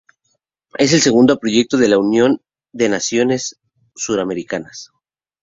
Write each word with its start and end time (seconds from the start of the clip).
Es 0.79 0.93
el 0.93 1.01
segundo 1.01 1.37
proyecto 1.37 1.77
de 1.77 1.87
la 1.87 1.99
Unión 1.99 2.41
de 2.73 2.89
Naciones 2.89 3.59
Suramericanas. 3.95 4.91